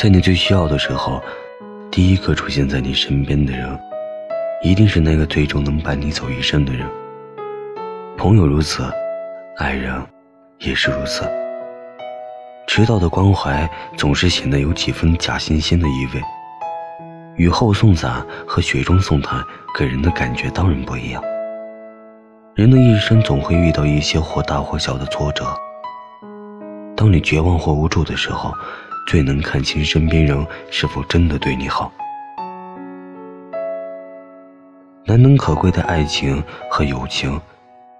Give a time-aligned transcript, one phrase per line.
[0.00, 1.22] 在你最需要的时候，
[1.90, 3.78] 第一个出现在你身边的人，
[4.62, 6.88] 一定是那个最终能伴你走一生的人。
[8.16, 8.82] 朋友如此，
[9.58, 9.94] 爱人
[10.58, 11.30] 也是如此。
[12.66, 16.22] 迟到的关怀总是显得有几分假惺惺的意味。
[17.36, 19.44] 雨后送伞和雪中送炭
[19.76, 21.22] 给人的感觉当然不一样。
[22.54, 25.44] 人的一生总会遇到一些或大或小的挫折。
[26.96, 28.54] 当你绝望或无助的时候，
[29.06, 31.92] 最能看清身边人是否真的对你好。
[35.06, 37.40] 难能可贵的爱情和友情，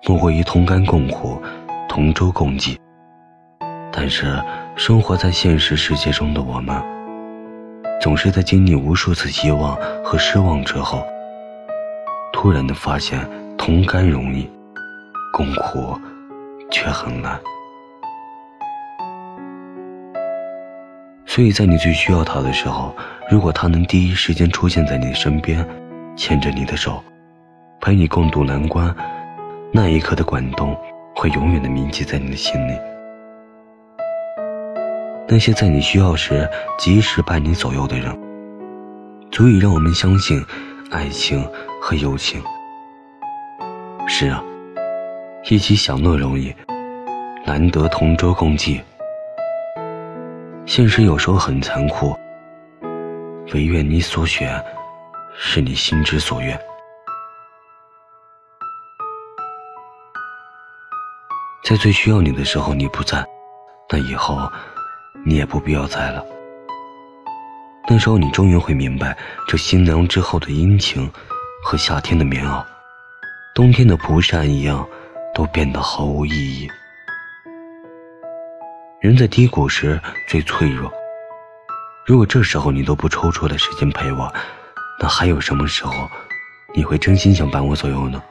[0.07, 1.43] 莫过于同甘共苦、
[1.89, 2.79] 同舟共济。
[3.93, 4.41] 但是，
[4.77, 6.81] 生活在现实世界中的我们，
[8.01, 11.05] 总是在经历无数次希望和失望之后，
[12.33, 14.49] 突然的发现，同甘容易，
[15.33, 15.99] 共苦
[16.71, 17.37] 却很难。
[21.41, 22.95] 所以在你最需要他的时候，
[23.30, 25.66] 如果他能第一时间出现在你身边，
[26.15, 27.02] 牵着你的手，
[27.80, 28.95] 陪你共度难关，
[29.73, 30.77] 那一刻的感动
[31.16, 32.74] 会永远的铭记在你的心里。
[35.27, 36.46] 那些在你需要时
[36.79, 38.15] 及时伴你左右的人，
[39.30, 40.45] 足以让我们相信
[40.91, 41.43] 爱情
[41.80, 42.38] 和友情。
[44.07, 44.45] 是啊，
[45.49, 46.55] 一起享乐容易，
[47.46, 48.79] 难得同舟共济。
[50.71, 52.16] 现实有时候很残酷，
[53.52, 54.65] 唯愿你所选
[55.37, 56.57] 是你心之所愿。
[61.65, 63.27] 在最需要你的时候你不在，
[63.90, 64.49] 那以后
[65.27, 66.25] 你也不必要在了。
[67.88, 69.19] 那时候你终于会明白，
[69.49, 71.10] 这新凉之后的殷勤，
[71.65, 72.65] 和夏天的棉袄、
[73.56, 74.88] 冬天的蒲扇一样，
[75.34, 76.71] 都变得毫无意义。
[79.00, 79.98] 人在低谷时
[80.28, 80.93] 最脆弱。
[82.04, 84.31] 如果这时候你都不抽出来时间陪我，
[85.00, 86.06] 那还有什么时候
[86.75, 88.22] 你会真心想伴我左右呢？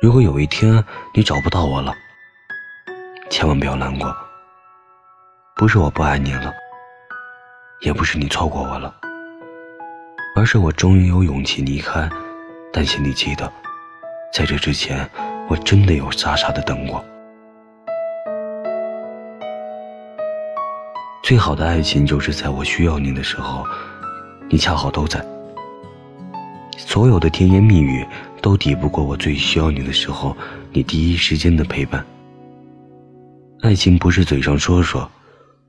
[0.00, 0.82] 如果有一天
[1.12, 1.92] 你找不到我了，
[3.28, 4.16] 千万不要难过。
[5.54, 6.50] 不是我不爱你了，
[7.82, 8.94] 也不是你错过我了，
[10.34, 12.08] 而是我终于有勇气离开。
[12.72, 13.52] 但请你记得，
[14.32, 15.06] 在这之前，
[15.46, 17.04] 我真的有傻傻的等过。
[21.24, 23.64] 最好的爱情就是在我需要你的时候，
[24.50, 25.24] 你恰好都在。
[26.76, 28.06] 所有的甜言蜜语
[28.42, 30.36] 都抵不过我最需要你的时候，
[30.70, 32.04] 你第一时间的陪伴。
[33.62, 35.10] 爱情不是嘴上说说，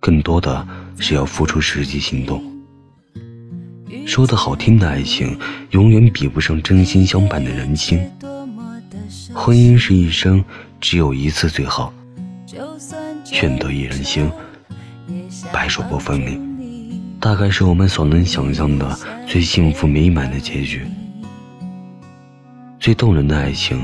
[0.02, 0.68] 更多的
[1.00, 2.44] 是要付出实际行动。
[4.06, 5.40] 说的好听的爱情，
[5.70, 8.06] 永远比不上真心相伴的人心。
[9.34, 10.44] 婚姻是一生
[10.82, 11.94] 只有一次最好，
[13.42, 14.30] 愿得一人心。
[15.52, 16.40] 白首不分离，
[17.20, 20.86] 大概是我们所能想象的最幸福美满的结局。
[22.80, 23.80] 最动人的爱情，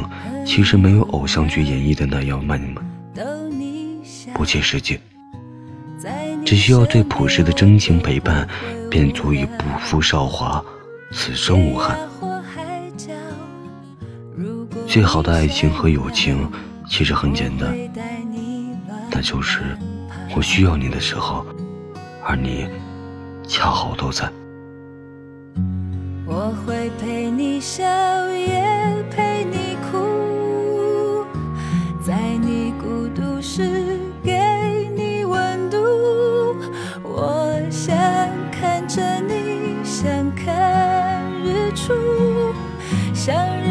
[0.45, 2.75] 其实没有偶像剧演绎的那样浪漫，
[4.33, 4.99] 不切实际。
[6.45, 8.47] 只需要最朴实的真情陪伴，
[8.89, 10.63] 便足以不负韶华，
[11.11, 11.97] 此生无憾。
[14.87, 16.51] 最好的爱情和友情，
[16.89, 17.75] 其实很简单，
[19.09, 19.61] 那就是。
[20.35, 21.45] 我需要你的时候，
[22.23, 22.67] 而你
[23.47, 24.31] 恰好都在。
[26.25, 27.83] 我会陪你笑，
[28.33, 28.63] 也
[29.11, 31.25] 陪你哭，
[32.01, 35.77] 在你孤独时给你温度。
[37.03, 37.95] 我想
[38.51, 41.93] 看着你，想看日出，
[43.13, 43.70] 想日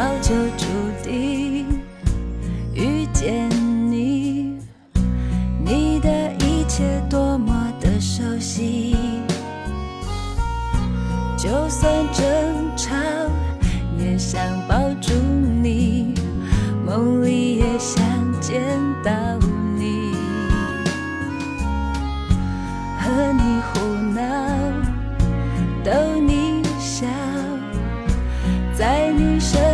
[0.00, 0.64] 早就注
[1.04, 1.66] 定
[2.72, 4.58] 遇见你
[5.62, 8.96] 你的一切多么的熟悉
[11.36, 12.24] 就算争
[12.78, 12.96] 吵
[13.98, 15.12] 也想抱住
[15.62, 16.14] 你
[16.82, 18.02] 梦里也想
[18.40, 18.58] 见
[19.04, 19.12] 到
[19.76, 20.14] 你。
[22.98, 23.80] 和你胡
[24.14, 24.22] 闹
[25.84, 25.92] 逗
[26.26, 27.06] 你笑
[28.72, 29.69] 在你身